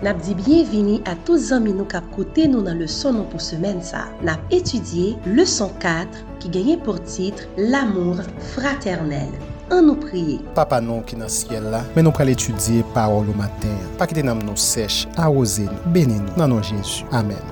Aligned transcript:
Nap 0.00 0.16
di 0.24 0.32
bienvini 0.32 1.02
a 1.04 1.12
tou 1.28 1.36
zami 1.36 1.74
nou 1.76 1.84
kap 1.84 2.06
kote 2.14 2.46
nou 2.48 2.64
nan 2.64 2.78
le 2.80 2.86
son 2.88 3.18
nou 3.18 3.28
pou 3.28 3.36
semen 3.36 3.82
sa. 3.84 4.06
Nap 4.24 4.40
etudye 4.48 5.10
leçon 5.28 5.74
4 5.82 6.22
ki 6.40 6.48
genye 6.54 6.76
pour 6.80 6.96
titre 7.04 7.44
L'amour 7.60 8.22
fraternel. 8.54 9.28
An 9.68 9.84
nou 9.90 10.00
priye. 10.00 10.38
Papa 10.56 10.78
nou 10.80 11.04
ki 11.04 11.18
nan 11.20 11.28
siel 11.28 11.66
la, 11.68 11.82
men 11.92 12.08
nou 12.08 12.16
pral 12.16 12.32
etudye 12.32 12.80
parol 12.94 13.28
ou 13.28 13.36
mater. 13.36 13.74
Pa 14.00 14.08
ki 14.08 14.16
te 14.16 14.24
nam 14.24 14.40
nou 14.40 14.56
sech, 14.56 15.02
a 15.20 15.28
oze 15.28 15.66
nou, 15.68 15.92
bene 15.92 16.16
nou, 16.16 16.32
nan 16.40 16.54
nou 16.54 16.64
Jezu. 16.64 17.04
Amen. 17.12 17.44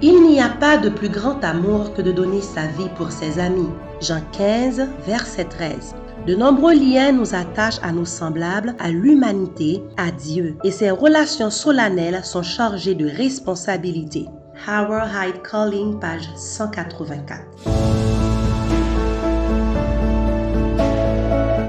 Il 0.00 0.24
n'y 0.24 0.40
a 0.40 0.48
pas 0.48 0.78
de 0.78 0.88
plus 0.88 1.12
grand 1.12 1.44
amour 1.44 1.92
que 1.92 2.00
de 2.00 2.12
donner 2.12 2.40
sa 2.40 2.64
vie 2.78 2.88
pour 2.96 3.12
ses 3.12 3.38
amis. 3.38 3.68
Jean 4.00 4.24
15, 4.32 4.80
verset 5.04 5.44
13. 5.44 5.92
De 6.26 6.34
nombreux 6.34 6.72
liens 6.72 7.12
nous 7.12 7.34
attachent 7.34 7.80
à 7.82 7.92
nos 7.92 8.06
semblables, 8.06 8.74
à 8.78 8.90
l'humanité, 8.90 9.82
à 9.98 10.10
Dieu, 10.10 10.56
et 10.64 10.70
ces 10.70 10.90
relations 10.90 11.50
solennelles 11.50 12.24
sont 12.24 12.42
chargées 12.42 12.94
de 12.94 13.06
responsabilités. 13.06 14.24
Howard 14.66 15.10
Hyde 15.10 15.42
Calling, 15.42 16.00
page 16.00 16.26
184. 16.34 17.42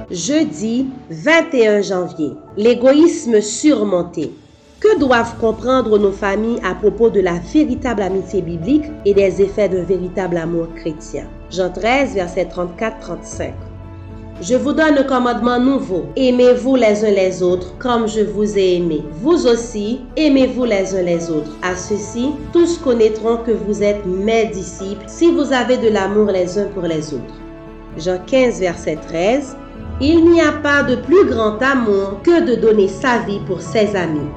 Jeudi 0.10 0.88
21 1.10 1.82
janvier. 1.82 2.32
L'égoïsme 2.55 3.41
surmonté. 3.41 4.34
Que 4.80 4.98
doivent 4.99 5.38
comprendre 5.38 5.98
nos 5.98 6.13
familles 6.13 6.62
à 6.63 6.76
propos 6.76 7.10
de 7.10 7.20
la 7.20 7.40
véritable 7.54 8.04
amitié 8.04 8.41
biblique 8.41 8.85
et 9.04 9.13
des 9.13 9.41
effets 9.41 9.68
d'un 9.68 9.84
véritable 9.84 10.38
amour 10.38 10.68
chrétien? 10.76 11.26
Jean 11.52 11.72
13, 11.72 12.13
verset 12.13 12.46
34-35. 12.46 13.52
Je 14.42 14.56
vous 14.56 14.74
donne 14.74 14.98
un 14.98 15.04
commandement 15.04 15.60
nouveau. 15.60 16.08
Aimez-vous 16.18 16.76
les 16.76 17.05
uns 17.05 17.12
les 17.12 17.41
autres 17.41 17.78
comme 17.78 18.05
je 18.05 18.20
vous 18.20 18.58
ai 18.58 18.76
aimé. 18.76 19.02
Vous 19.22 19.48
aussi, 19.48 20.02
aimez-vous 20.18 20.66
les 20.66 20.94
uns 20.94 21.04
les 21.04 21.30
autres. 21.30 21.52
À 21.62 21.74
ceci, 21.74 22.32
tous 22.52 22.77
connaîtront 22.80 23.38
que 23.38 23.52
vous 23.52 23.82
êtes 23.82 24.05
mes 24.05 24.48
disciples 24.48 25.05
si 25.08 25.32
vous 25.32 25.54
avez 25.54 25.77
de 25.77 25.88
l'amour 25.88 26.32
les 26.32 26.60
uns 26.60 26.68
pour 26.74 26.84
les 26.84 27.14
autres. 27.14 27.34
Jean 27.98 28.20
15, 28.27 28.60
verset 28.60 28.98
13. 29.08 29.55
Il 30.02 30.30
n'y 30.30 30.42
a 30.42 30.52
pas 30.52 30.84
de 30.84 30.98
plus 30.98 31.26
grand 31.30 31.58
amour 31.62 32.20
que 32.22 32.44
de 32.44 32.55
donner 32.55 32.90
sa 32.90 33.20
vie 33.20 33.40
pour 33.48 33.62
ses 33.62 33.96
amis. 33.96 34.27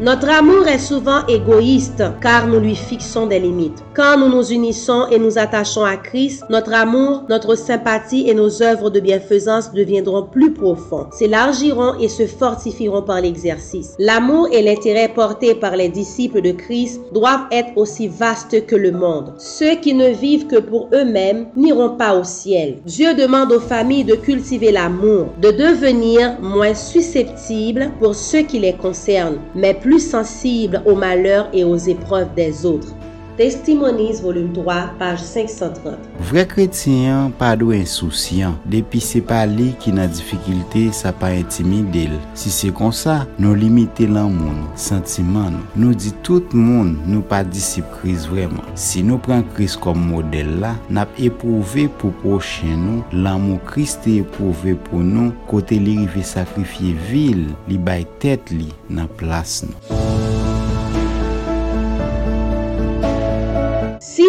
Notre 0.00 0.28
amour 0.28 0.68
est 0.68 0.78
souvent 0.78 1.26
égoïste 1.26 2.04
car 2.20 2.46
nous 2.46 2.60
lui 2.60 2.76
fixons 2.76 3.26
des 3.26 3.40
limites. 3.40 3.82
Quand 3.96 4.16
nous 4.16 4.28
nous 4.28 4.52
unissons 4.52 5.08
et 5.10 5.18
nous 5.18 5.38
attachons 5.38 5.84
à 5.84 5.96
Christ, 5.96 6.44
notre 6.50 6.72
amour, 6.72 7.24
notre 7.28 7.56
sympathie 7.56 8.28
et 8.28 8.34
nos 8.34 8.62
œuvres 8.62 8.90
de 8.90 9.00
bienfaisance 9.00 9.72
deviendront 9.72 10.22
plus 10.22 10.52
profonds, 10.52 11.08
s'élargiront 11.10 11.98
et 11.98 12.08
se 12.08 12.28
fortifieront 12.28 13.02
par 13.02 13.20
l'exercice. 13.20 13.96
L'amour 13.98 14.46
et 14.52 14.62
l'intérêt 14.62 15.08
portés 15.08 15.56
par 15.56 15.74
les 15.74 15.88
disciples 15.88 16.42
de 16.42 16.52
Christ 16.52 17.00
doivent 17.12 17.48
être 17.50 17.76
aussi 17.76 18.06
vastes 18.06 18.66
que 18.66 18.76
le 18.76 18.92
monde. 18.92 19.34
Ceux 19.38 19.74
qui 19.74 19.94
ne 19.94 20.10
vivent 20.10 20.46
que 20.46 20.60
pour 20.60 20.90
eux-mêmes 20.94 21.48
n'iront 21.56 21.96
pas 21.96 22.14
au 22.14 22.22
ciel. 22.22 22.76
Dieu 22.86 23.14
demande 23.14 23.50
aux 23.50 23.58
familles 23.58 24.04
de 24.04 24.14
cultiver 24.14 24.70
l'amour, 24.70 25.26
de 25.42 25.50
devenir 25.50 26.40
moins 26.40 26.74
susceptibles 26.74 27.90
pour 27.98 28.14
ceux 28.14 28.42
qui 28.42 28.60
les 28.60 28.74
concernent, 28.74 29.40
mais 29.56 29.74
plus 29.88 30.10
sensible 30.10 30.82
aux 30.84 30.94
malheurs 30.94 31.48
et 31.54 31.64
aux 31.64 31.78
épreuves 31.78 32.34
des 32.34 32.66
autres. 32.66 32.94
Testimonies 33.38 34.20
volume 34.20 34.50
3, 34.52 34.96
page 34.98 35.22
530. 35.22 35.94
Vre 36.26 36.42
kretiyan 36.50 37.28
pa 37.38 37.52
do 37.54 37.68
insousyan, 37.70 38.56
depi 38.66 38.98
se 38.98 39.20
pa 39.22 39.44
li 39.46 39.68
ki 39.78 39.92
nan 39.94 40.10
difikilte 40.10 40.88
sa 40.98 41.12
pa 41.14 41.30
intimide 41.38 42.02
l. 42.10 42.16
Si 42.34 42.50
se 42.50 42.72
kon 42.74 42.90
sa, 42.90 43.20
nou 43.38 43.54
limite 43.54 44.08
lan 44.10 44.34
moun, 44.34 44.64
sentiman 44.74 45.54
nou. 45.54 45.68
Nou 45.78 45.94
di 45.94 46.10
tout 46.26 46.50
moun 46.50 46.96
nou 47.06 47.22
pa 47.30 47.44
disip 47.46 47.86
kriz 48.00 48.26
vreman. 48.26 48.74
Si 48.74 49.04
nou 49.06 49.22
pren 49.22 49.46
kriz 49.54 49.78
kom 49.78 50.02
model 50.10 50.56
la, 50.64 50.74
nap 50.90 51.14
epouve 51.22 51.86
pou 52.02 52.10
prochen 52.24 52.74
nou, 52.88 53.06
lan 53.14 53.38
moun 53.46 53.62
kriz 53.70 53.94
te 54.02 54.18
epouve 54.24 54.74
pou 54.90 55.06
nou, 55.06 55.30
kote 55.46 55.78
li 55.78 56.00
rive 56.02 56.26
sakrifye 56.26 56.98
vil, 57.06 57.46
li 57.70 57.78
bay 57.78 58.02
tet 58.18 58.50
li 58.50 58.72
nan 58.90 59.06
plas 59.22 59.60
nou. 59.68 59.97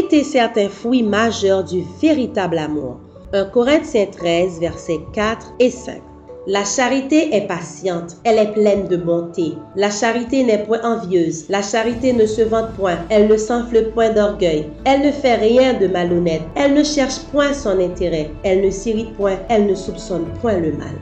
Citez 0.09 0.23
certains 0.23 0.69
fruits 0.69 1.03
majeurs 1.03 1.63
du 1.63 1.83
véritable 2.01 2.57
amour. 2.57 2.97
1 3.31 3.45
Corinthiens 3.45 4.07
13, 4.07 4.59
versets 4.59 5.01
4 5.13 5.53
et 5.59 5.69
5. 5.69 6.01
La 6.47 6.65
charité 6.65 7.35
est 7.35 7.45
patiente, 7.45 8.17
elle 8.23 8.39
est 8.39 8.53
pleine 8.53 8.87
de 8.87 8.97
bonté. 8.97 9.53
La 9.75 9.91
charité 9.91 10.43
n'est 10.43 10.63
point 10.63 10.81
envieuse, 10.83 11.45
la 11.47 11.61
charité 11.61 12.11
ne 12.11 12.25
se 12.25 12.41
vante 12.41 12.73
point, 12.75 12.97
elle 13.11 13.27
ne 13.27 13.37
s'enfle 13.37 13.91
point 13.91 14.09
d'orgueil, 14.09 14.65
elle 14.83 15.05
ne 15.05 15.11
fait 15.11 15.35
rien 15.35 15.75
de 15.75 15.85
malhonnête, 15.85 16.41
elle 16.55 16.73
ne 16.73 16.83
cherche 16.83 17.19
point 17.31 17.53
son 17.53 17.79
intérêt, 17.79 18.31
elle 18.41 18.65
ne 18.65 18.71
s'irrite 18.71 19.13
point, 19.13 19.37
elle 19.47 19.67
ne 19.67 19.75
soupçonne 19.75 20.25
point 20.41 20.57
le 20.57 20.71
mal. 20.71 20.95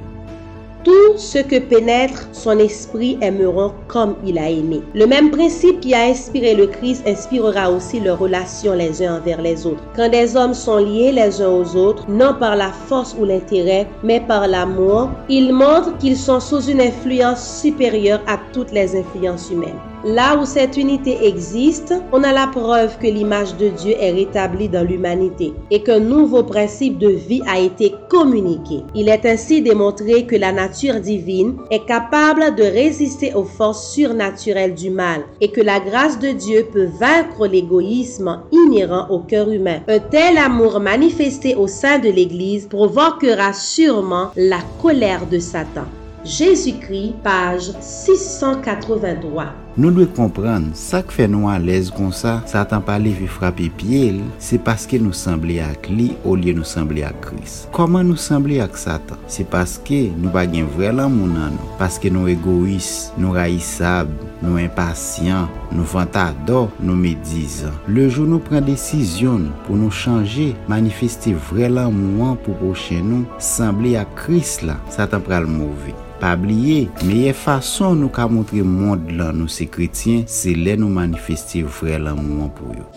Tout 0.87 1.17
ce 1.17 1.39
que 1.39 1.59
pénètre 1.59 2.29
son 2.31 2.57
esprit 2.59 3.17
aimeront 3.19 3.73
comme 3.89 4.15
il 4.25 4.37
a 4.39 4.49
aimé. 4.49 4.81
Le 4.95 5.05
même 5.05 5.31
principe 5.31 5.81
qui 5.81 5.93
a 5.93 6.03
inspiré 6.03 6.55
le 6.55 6.67
Christ 6.67 7.05
inspirera 7.05 7.69
aussi 7.69 7.99
leurs 7.99 8.19
relations 8.19 8.71
les 8.71 9.03
uns 9.03 9.17
envers 9.17 9.41
les 9.41 9.67
autres. 9.67 9.83
Quand 9.97 10.07
des 10.07 10.37
hommes 10.37 10.53
sont 10.53 10.77
liés 10.77 11.11
les 11.11 11.41
uns 11.41 11.49
aux 11.49 11.75
autres, 11.75 12.09
non 12.09 12.33
par 12.39 12.55
la 12.55 12.71
force 12.71 13.17
ou 13.19 13.25
l'intérêt, 13.25 13.85
mais 14.01 14.21
par 14.21 14.47
l'amour, 14.47 15.09
ils 15.27 15.51
montrent 15.51 15.97
qu'ils 15.97 16.15
sont 16.15 16.39
sous 16.39 16.61
une 16.61 16.79
influence 16.79 17.59
supérieure 17.59 18.21
à 18.25 18.39
toutes 18.53 18.71
les 18.71 18.95
influences 18.95 19.51
humaines. 19.51 19.81
Là 20.05 20.37
où 20.37 20.45
cette 20.45 20.77
unité 20.77 21.25
existe, 21.25 21.91
on 22.11 22.23
a 22.23 22.31
la 22.31 22.45
preuve 22.45 22.99
que 22.99 23.07
l'image 23.07 23.57
de 23.57 23.69
Dieu 23.69 23.95
est 23.99 24.11
rétablie 24.11 24.69
dans 24.69 24.87
l'humanité 24.87 25.53
et 25.71 25.81
qu'un 25.81 25.99
nouveau 25.99 26.43
principe 26.43 26.99
de 26.99 27.09
vie 27.09 27.41
a 27.47 27.59
été 27.59 27.95
communiqué. 28.07 28.83
Il 28.93 29.09
est 29.09 29.25
ainsi 29.25 29.63
démontré 29.63 30.27
que 30.27 30.35
la 30.35 30.51
nature 30.51 30.99
divine 30.99 31.57
est 31.71 31.85
capable 31.85 32.53
de 32.55 32.63
résister 32.63 33.33
aux 33.33 33.43
forces 33.43 33.91
surnaturelles 33.91 34.75
du 34.75 34.91
mal 34.91 35.21
et 35.41 35.49
que 35.49 35.61
la 35.61 35.79
grâce 35.79 36.19
de 36.19 36.29
Dieu 36.29 36.67
peut 36.71 36.89
vaincre 36.99 37.47
l'égoïsme 37.47 38.43
inhérent 38.51 39.07
au 39.09 39.19
cœur 39.19 39.49
humain. 39.49 39.79
Un 39.87 39.99
tel 39.99 40.37
amour 40.37 40.79
manifesté 40.79 41.55
au 41.55 41.65
sein 41.65 41.97
de 41.97 42.09
l'Église 42.09 42.67
provoquera 42.67 43.51
sûrement 43.51 44.29
la 44.35 44.59
colère 44.79 45.25
de 45.25 45.39
Satan. 45.39 45.85
Jésus-Christ, 46.23 47.15
page 47.23 47.71
683. 47.81 49.66
Nou 49.77 49.93
dwe 49.93 50.07
kompran, 50.09 50.71
sak 50.73 51.11
fe 51.13 51.27
nou 51.29 51.51
alèz 51.53 51.91
kon 51.93 52.07
sa, 52.09 52.39
satan 52.49 52.81
pa 52.81 52.95
li 52.97 53.11
vi 53.13 53.27
frapi 53.29 53.67
piel, 53.77 54.23
se 54.41 54.57
paske 54.57 54.97
nou 54.97 55.13
sembli 55.13 55.59
ak 55.61 55.85
li 55.91 56.07
ou 56.23 56.33
liye 56.33 56.55
nou 56.57 56.65
sembli 56.65 57.03
ak 57.05 57.19
kris. 57.27 57.59
Koman 57.75 58.09
nou 58.09 58.17
sembli 58.17 58.57
ak 58.63 58.73
satan? 58.81 59.21
Se 59.29 59.45
paske 59.45 59.99
nou 60.15 60.33
bagen 60.33 60.65
vrelan 60.73 61.13
moun 61.13 61.35
an 61.37 61.53
nou, 61.59 61.69
paske 61.77 62.09
nou 62.09 62.25
egois, 62.31 63.11
nou 63.21 63.35
rayisab, 63.37 64.09
nou 64.41 64.57
impasyan, 64.57 65.45
nou 65.69 65.85
vantado, 65.93 66.63
nou 66.81 66.97
medizan. 66.97 67.77
Le 67.85 68.07
jou 68.07 68.25
nou 68.25 68.41
pren 68.49 68.65
desisyon 68.65 69.51
pou 69.67 69.77
nou 69.77 69.93
chanje, 69.93 70.55
manifesti 70.73 71.37
vrelan 71.51 71.93
moun 71.93 72.33
pou 72.41 72.57
pochen 72.65 73.05
nou, 73.13 73.29
sembli 73.37 73.93
ak 74.01 74.17
kris 74.25 74.57
la, 74.65 74.81
satan 74.97 75.21
pral 75.29 75.45
mouvi. 75.45 75.93
Pa 76.17 76.31
bliye, 76.39 76.87
meye 77.05 77.29
fason 77.37 77.99
nou 78.01 78.09
ka 78.09 78.25
montre 78.31 78.63
moun 78.65 79.03
lan 79.19 79.37
nou 79.37 79.51
se 79.51 79.67
kretien, 79.69 80.23
se 80.25 80.55
le 80.57 80.73
nou 80.81 80.89
manifesti 80.89 81.61
vre 81.61 81.99
lan 82.01 82.17
moun 82.17 82.49
pou 82.57 82.73
yo. 82.73 82.87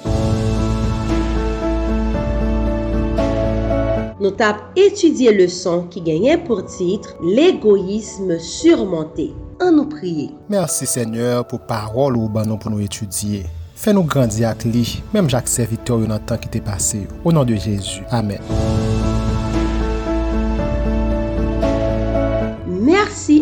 Nou 4.21 4.33
tap 4.37 4.79
etudye 4.81 5.35
le 5.37 5.47
son 5.53 5.87
ki 5.93 6.01
genyen 6.05 6.41
pou 6.45 6.65
titre 6.65 7.13
L'egoisme 7.25 8.37
surmonte. 8.41 9.31
An 9.61 9.77
nou 9.77 9.89
priye. 9.93 10.31
Mersi 10.53 10.89
seigneur 10.89 11.45
pou 11.49 11.61
parol 11.69 12.17
ou 12.21 12.33
banon 12.33 12.61
pou 12.61 12.73
nou 12.73 12.85
etudye. 12.85 13.45
Fè 13.81 13.93
nou 13.97 14.05
grandi 14.05 14.45
ak 14.49 14.65
li, 14.69 14.85
mem 15.13 15.29
jak 15.29 15.49
servitor 15.49 16.01
yon 16.05 16.17
an 16.17 16.25
tan 16.29 16.41
ki 16.41 16.53
te 16.57 16.65
pase 16.65 17.05
yo. 17.07 17.21
Ou 17.23 17.37
nan 17.37 17.49
de 17.49 17.61
Jezu. 17.61 18.01
Amen. 18.13 18.45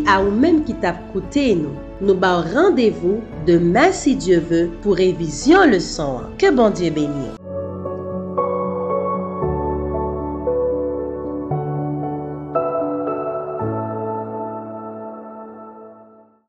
a 0.09 0.19
ou 0.25 0.33
menm 0.33 0.65
ki 0.67 0.77
tap 0.83 1.01
koute 1.13 1.45
nou. 1.61 1.75
Nou 2.01 2.19
ba 2.19 2.37
randevou 2.53 3.21
deman 3.49 3.93
si 3.95 4.17
Diyo 4.19 4.41
ve 4.51 4.65
pou 4.83 4.99
revizyon 4.99 5.75
le 5.75 5.83
son 5.85 6.25
an. 6.25 6.33
Ke 6.41 6.55
bon 6.55 6.75
Diyo 6.75 6.95
benyon. 6.97 7.38